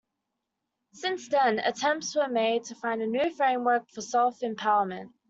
[0.93, 5.11] Since then, attempts were made to find a new framework for self-empowerment.